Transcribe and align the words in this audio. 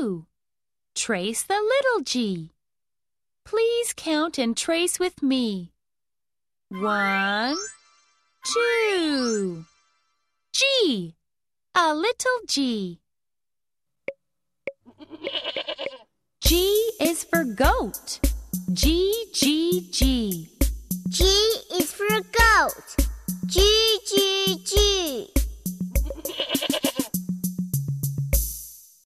two. 0.00 0.26
Trace 0.94 1.42
the 1.42 1.54
little 1.54 2.02
g. 2.04 2.50
Please 3.44 3.92
count 3.96 4.38
and 4.38 4.56
trace 4.56 4.98
with 4.98 5.22
me. 5.22 5.72
One, 6.68 7.56
two. 8.44 9.64
G. 10.52 11.14
A 11.74 11.94
little 11.94 12.40
g. 12.48 13.00
G 16.42 16.90
is 17.00 17.24
for 17.24 17.44
goat. 17.44 18.20
G, 18.72 19.26
G, 19.32 19.88
G. 19.90 20.48
G 21.08 21.24
is 21.74 21.92
for 21.92 22.08
goat. 22.08 23.06
G, 23.46 23.60
G, 24.06 24.16
G. 24.16 24.29